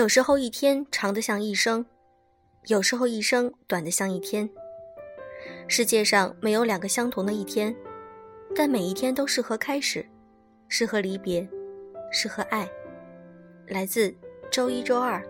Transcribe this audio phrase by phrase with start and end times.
[0.00, 1.84] 有时候一天长得像一生，
[2.68, 4.48] 有时候一生短得像一天。
[5.68, 7.76] 世界上没有两个相同的一天，
[8.56, 10.02] 但每一天都适合开始，
[10.68, 11.46] 适合离别，
[12.10, 12.66] 适合爱。
[13.66, 14.14] 来自
[14.50, 15.22] 周一、周二。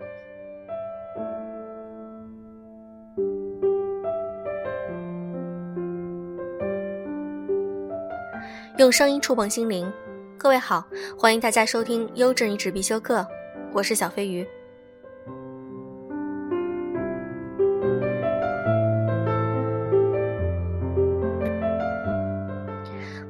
[8.77, 9.91] 用声音触碰心灵，
[10.37, 13.27] 各位好，欢迎大家收听优质一纸必修课，
[13.73, 14.47] 我是小飞鱼。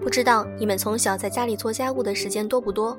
[0.01, 2.97] 不知道你们从小在家里做家务的时间多不多？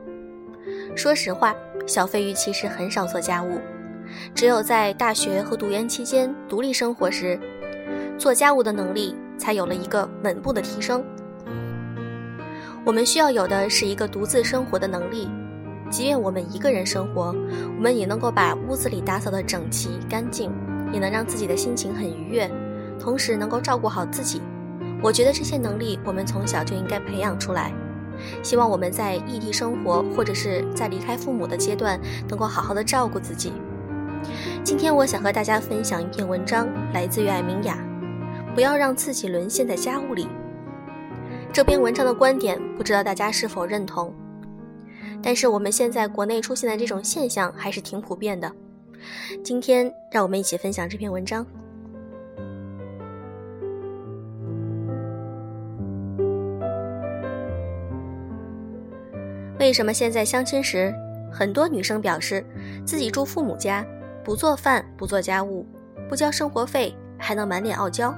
[0.94, 1.52] 说实话，
[1.84, 3.58] 小飞鱼其实很少做家务，
[4.34, 7.38] 只有在大学和读研期间独立生活时，
[8.16, 11.04] 做家务的能力才有了一个稳步的提升。
[12.84, 15.28] 我们需要有的是一个独自生活的能力，
[15.90, 17.34] 即便我们一个人生活，
[17.76, 20.52] 我们也能够把屋子里打扫得整齐干净，
[20.92, 22.48] 也能让自己的心情很愉悦，
[23.00, 24.40] 同时能够照顾好自己。
[25.02, 27.72] 我觉得这些能力我们从小就应该培养出来。
[28.42, 33.52] 希望我们在异地生活或者是在离开父母的阶段，能够好好的照顾自己。
[34.62, 37.78] 今天我想和大家分享一篇文章，来自于艾明雅。
[38.54, 40.28] 不要让自己沦陷在家务里。
[41.52, 44.14] 这篇文章的观点，不知道大家是否认同？
[45.22, 48.52] 但是我们现在国内出现的这种现象还是挺普遍的。
[49.42, 51.44] 今天让我们一起分享这篇文章。
[59.62, 60.92] 为什么现在相亲时，
[61.30, 62.44] 很多女生表示
[62.84, 63.86] 自己住父母家，
[64.24, 65.64] 不做饭，不做家务，
[66.08, 68.12] 不交生活费，还能满脸傲娇？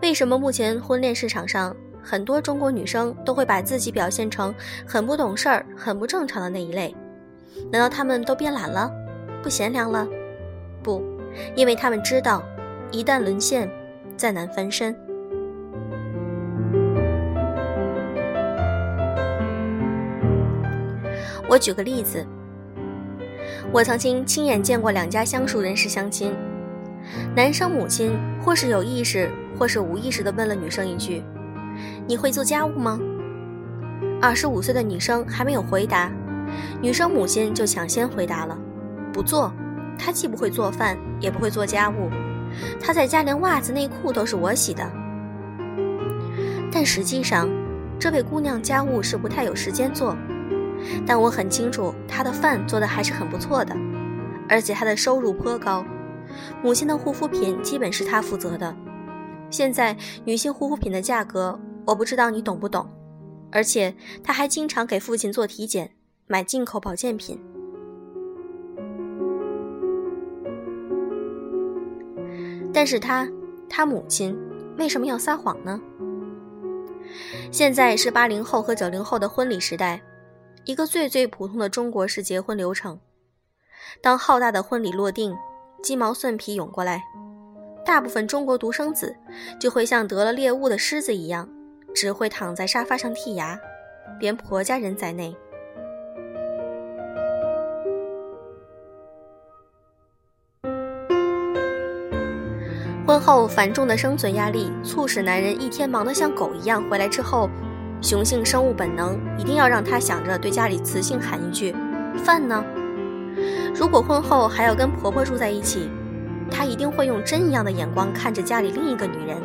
[0.00, 1.74] 为什么目前婚恋市场上？
[2.00, 4.54] 很多中国女生都会把自己表现成
[4.86, 6.94] 很不懂事儿、很不正常的那一类，
[7.72, 8.88] 难道她们都变懒了、
[9.42, 10.06] 不贤良了？
[10.84, 11.02] 不，
[11.56, 12.44] 因为她们知道，
[12.92, 13.68] 一旦沦陷，
[14.16, 14.94] 再难翻身。
[21.54, 22.26] 我举个例子，
[23.70, 26.34] 我曾经亲眼见过两家相熟人士相亲，
[27.32, 31.22] 男生母亲或是有意识，或是无意识地问了女生一句。
[32.08, 32.98] 你会做家务吗？
[34.20, 36.10] 二十五岁的女生还没有回答，
[36.82, 38.58] 女生母亲就抢先回答了
[39.14, 39.52] ：“不做。”
[39.96, 42.10] 她既不会做饭，也不会做家务，
[42.80, 44.84] 她在家连袜子内裤都是我洗的。
[46.72, 47.48] 但实际上，
[47.96, 50.16] 这位姑娘家务是不太有时间做，
[51.06, 53.76] 但我很清楚她的饭做的还是很不错的，
[54.48, 55.84] 而且她的收入颇高，
[56.62, 58.74] 母亲的护肤品基本是她负责的。
[59.50, 62.88] 现在女性护肤品的价格，我不知道你懂不懂，
[63.52, 65.90] 而且她还经常给父亲做体检，
[66.26, 67.38] 买进口保健品。
[72.72, 73.28] 但是她，
[73.68, 74.36] 她母亲
[74.76, 75.80] 为什么要撒谎呢？
[77.52, 80.02] 现在是八零后和九零后的婚礼时代，
[80.64, 82.98] 一个最最普通的中国式结婚流程。
[84.00, 85.36] 当浩大的婚礼落定，
[85.82, 87.04] 鸡毛蒜皮涌过来。
[87.84, 89.14] 大部分中国独生子
[89.60, 91.46] 就会像得了猎物的狮子一样，
[91.94, 93.60] 只会躺在沙发上剔牙，
[94.18, 95.36] 连婆家人在内。
[103.06, 107.50] 婚后繁重的生存压力，促使男人一天忙得像狗一样，回来之后，
[108.04, 111.74] 雄性生物本能一定要让他想着对家里雌性喊一句
[112.22, 112.62] ：“饭呢？”
[113.74, 115.88] 如果婚后还要跟婆婆住在一起。
[116.50, 119.38] 他一定会用针一样的眼光看着家里另一个女人，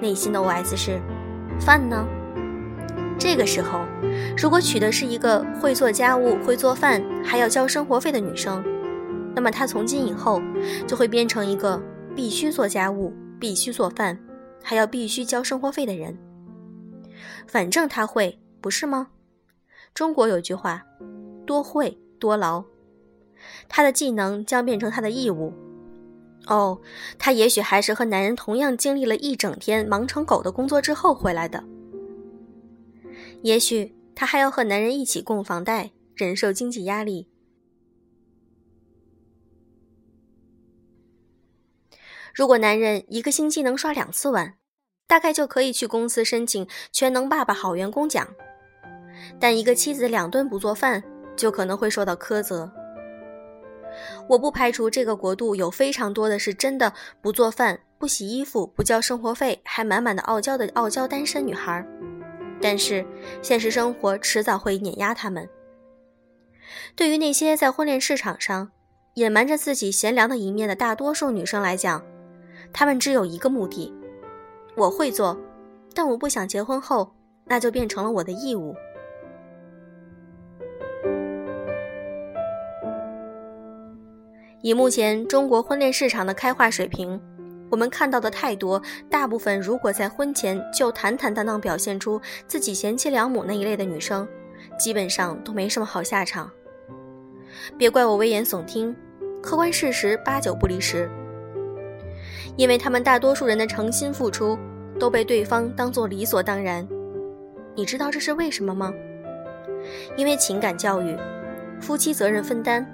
[0.00, 0.98] 内心的 OS 是：
[1.60, 2.04] 饭呢？
[3.18, 3.80] 这个时候，
[4.36, 8.64] 如果娶的是一个会做家务、会做饭，还要交生活费的女生，
[9.36, 10.40] 那么他从今以后
[10.86, 11.80] 就会变成一个
[12.16, 14.18] 必须做家务、必须做饭，
[14.64, 16.16] 还要必须交生活费的人。
[17.46, 19.10] 反正他会，不是吗？
[19.94, 20.84] 中国有句话：
[21.46, 22.64] 多会多劳，
[23.68, 25.52] 他的技能将变成他的义务。
[26.46, 26.80] 哦，
[27.18, 31.62] 她也许还是和男人同样经历了一整天忙成狗的工作之后回来的。
[33.42, 37.28] 也许她还要和男人一起供房贷，忍受经济压力。
[42.34, 44.54] 如果男人一个星期能刷两次碗，
[45.10, 48.24] 大概就可以去公司申请全能爸爸好员工奖。
[49.40, 51.02] 但一个妻子两顿不做饭，
[51.34, 52.70] 就可能会受到苛责。
[54.28, 61.84] 我不排除这个国度有非常多的是真的不做饭、不洗衣服、不交生活费，还满满的傲娇的傲娇单身女孩，
[62.62, 63.04] 但是
[63.42, 65.48] 现实生活迟早会碾压他们。
[66.94, 68.70] 对于那些在婚恋市场上
[69.14, 72.00] 隐瞒着自己贤良的一面的大多数女生来讲，
[72.72, 73.92] 她们只有一个目的：
[74.76, 75.36] 我会做，
[75.94, 77.12] 但我不想结婚后，
[77.44, 78.74] 那就变成了我的义务。
[84.62, 87.20] 以目前中国婚恋市场的开化水平，
[87.70, 94.28] 我们看到的太多，大部分如果在婚前就坦坦荡荡表现出自己贤妻良母那一类的女生，
[94.78, 96.50] 基本上都没什么好下场。
[97.78, 98.94] 别怪我危言耸听，
[99.42, 101.10] 客观事实八九不离十。
[102.56, 104.58] 因为他们大多数人的诚心付出
[104.98, 106.86] 都被对方当做理所当然。
[107.74, 108.92] 你知道这是为什么吗？
[110.16, 111.16] 因为情感教育，
[111.80, 112.86] 夫妻责任分担。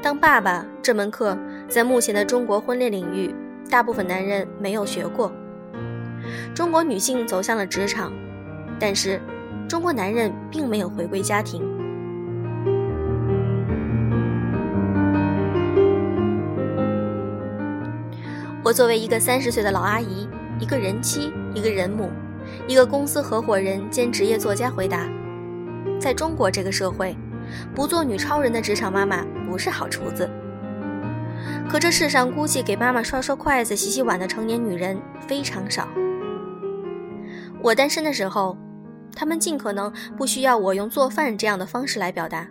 [0.00, 1.36] 当爸爸这门课，
[1.68, 3.34] 在目前的中国婚恋领域，
[3.68, 5.32] 大部分男人没有学过。
[6.54, 8.12] 中国女性走向了职场，
[8.78, 9.20] 但是
[9.68, 11.73] 中国男人并没有回归家庭。
[18.64, 20.26] 我作为一个三十岁的老阿姨，
[20.58, 22.08] 一个人妻，一个人母，
[22.66, 25.06] 一个公司合伙人兼职业作家，回答：
[26.00, 27.14] 在中国这个社会。
[27.74, 30.28] 不做女超人的职场妈妈不是好厨子。
[31.68, 35.86] 可这世上估计给妈妈刷刷筷子、洗洗碗的成年女人非常少。
[37.60, 38.56] 我单身的时候，
[39.14, 42.48] 他们尽可能不需要我用做饭这样的方式来表达。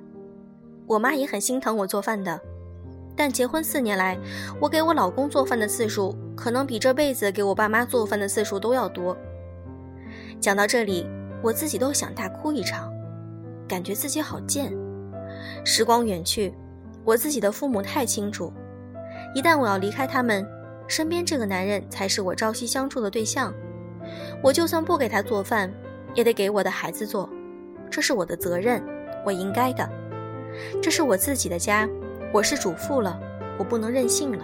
[0.86, 2.40] 我妈也很心疼我做饭的，
[3.16, 4.18] 但结婚四年来，
[4.60, 9.16] 我给我老公做饭的次数可能比这辈子给我爸妈做饭的次数都要多。
[10.40, 11.08] 讲到这里，
[11.42, 12.92] 我自己都想大哭一场，
[13.68, 14.74] 感觉自己好贱。
[15.64, 16.54] 时光远去，
[17.06, 18.52] 我自己的父母太清楚，
[19.36, 20.46] 一旦我要离开他们，
[20.88, 23.54] 身边这个男人才是我朝夕相处的对象。
[24.42, 25.72] 我就算不给他做饭，
[26.14, 27.30] 也得给我的孩子做，
[27.90, 28.84] 这是我的责任，
[29.26, 29.88] 我应该的。
[30.82, 31.88] 这是我自己的家，
[32.34, 33.16] 我是主妇了，
[33.60, 34.44] 我不能任性了。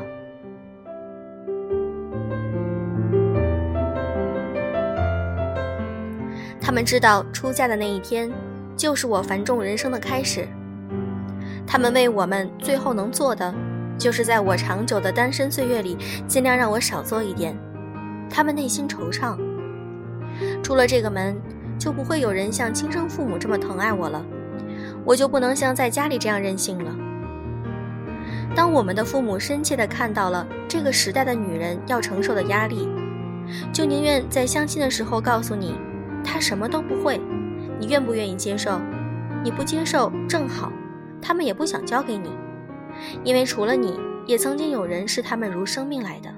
[6.61, 8.31] 他们知道出嫁的那一天，
[8.77, 10.47] 就是我繁重人生的开始。
[11.65, 13.51] 他们为我们最后能做的，
[13.97, 15.97] 就是在我长久的单身岁月里，
[16.27, 17.57] 尽量让我少做一点。
[18.29, 19.35] 他们内心惆怅。
[20.61, 21.35] 出了这个门，
[21.79, 24.23] 就不会有人像亲生父母这么疼爱我了，
[25.03, 26.95] 我就不能像在家里这样任性了。
[28.55, 32.87] 当我们的父母深切地看到了这个时代的女人要承受的压力，
[33.71, 35.75] 就宁愿在相亲的时候告诉你，
[36.23, 37.19] 她什么都不会，
[37.79, 38.79] 你愿不愿意接受？
[39.43, 40.71] 你不接受正好。
[41.21, 42.29] 他们也不想交给你，
[43.23, 46.29] 因为除了你，也曾经有人视他们如生命来的。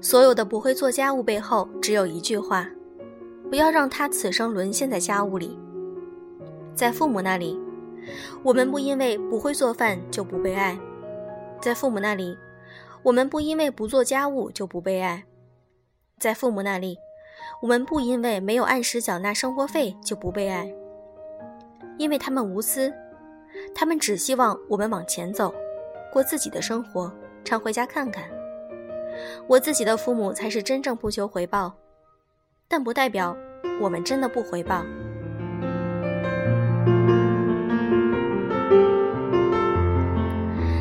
[0.00, 2.68] 所有的不会做家务背后，只有一句话：
[3.54, 5.56] 不要让他此生沦陷在家务里。
[6.74, 7.56] 在父母那里，
[8.42, 10.76] 我们不因为不会做饭就不被爱；
[11.62, 12.36] 在父母那里，
[13.04, 15.22] 我们不因为不做家务就不被爱；
[16.18, 16.98] 在父母那里。
[17.62, 20.74] 我们不因为没有按时缴纳生活费就不被爱，
[21.96, 22.92] 因为他们无私，
[23.72, 25.54] 他们只希望我们往前走，
[26.12, 27.08] 过自己的生活，
[27.44, 28.24] 常回家看看。
[29.46, 31.72] 我自己的父母才是真正不求回报，
[32.68, 33.36] 但不代表
[33.80, 34.84] 我们真的不回报。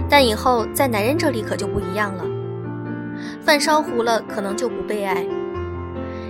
[0.09, 2.23] 但以后在男人这里可就不一样了，
[3.41, 5.25] 饭烧糊了可能就不被爱。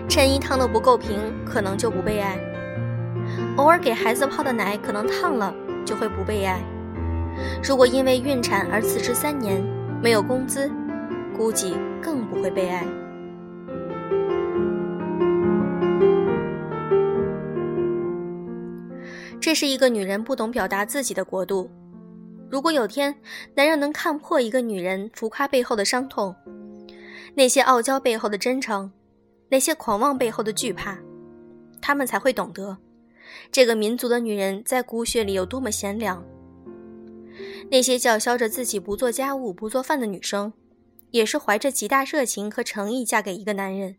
[0.08, 2.38] 衬衣烫的不够平，可能就不被爱；
[3.58, 5.54] 偶尔给孩子泡的奶可能烫了，
[5.86, 6.62] 就会不被爱。
[7.62, 9.62] 如果因为孕产而辞职三年，
[10.02, 10.72] 没有工资，
[11.36, 12.86] 估计更不会被爱。
[19.44, 21.70] 这是一个女人不懂表达自己的国度。
[22.50, 23.14] 如果有天
[23.56, 26.34] 男人能看破一个女人浮夸背后的伤痛，
[27.36, 28.90] 那些傲娇背后的真诚。
[29.50, 30.98] 那些狂妄背后的惧怕，
[31.82, 32.78] 他们才会懂得，
[33.52, 36.26] 这个民族的女人在骨血里有多么贤良。
[37.70, 40.54] 那些叫嚣着自己不做家务、不做饭的女生，
[41.12, 43.98] 也是怀着极大热情和诚意嫁给一个男人。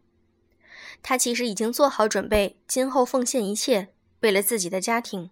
[1.02, 3.88] 她其实已经做好准备，今后奉献一切，
[4.22, 5.30] 为了自己的家庭。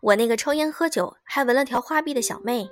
[0.00, 2.68] 我那个抽烟喝酒还纹了条花臂的小妹，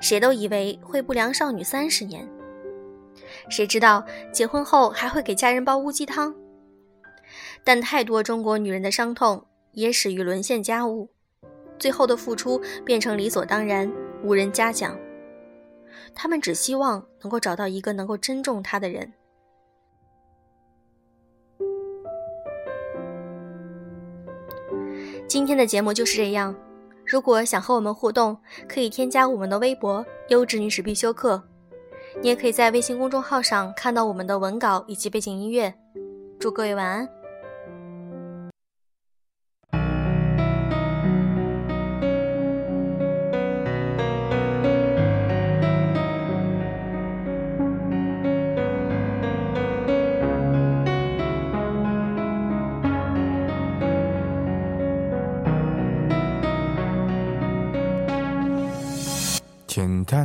[0.00, 2.28] 谁都以为会不良少女三十年。
[3.48, 6.34] 谁知道结婚后还会给家人煲乌鸡汤？
[7.64, 11.10] 但太多中国女人的伤痛也始于沦陷家务，
[11.78, 13.90] 最后的付出变成理所当然，
[14.22, 14.96] 无人嘉奖。
[16.14, 19.12] 她们只希望能够找到一个能够珍重她的人。
[25.34, 26.54] 今天的节目就是这样。
[27.04, 28.38] 如果想和我们互动，
[28.68, 31.42] 可以添加我们的微博“优质女史必修课”，
[32.22, 35.74] 你也可以在微信公众号上看到我们的文稿以及背景音乐。
[36.38, 37.08] 祝各位晚安。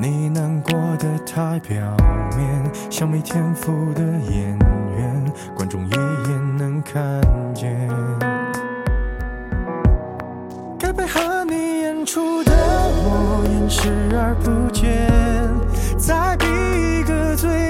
[0.00, 1.76] 你难过的太表
[2.34, 4.58] 面，像没天赋的演
[4.96, 7.20] 员，观众一眼能看
[7.54, 7.76] 见。
[10.78, 15.06] 该配合你演出的我演视而不见，
[15.98, 17.69] 再逼一个最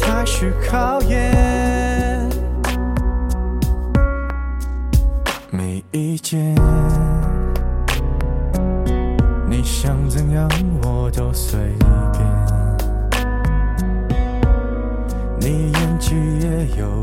[0.00, 2.28] 才是考验。
[5.50, 6.54] 没意见。
[9.48, 10.48] 你想怎样
[10.82, 11.58] 我都随
[12.12, 12.24] 便，
[15.40, 17.02] 你演技也有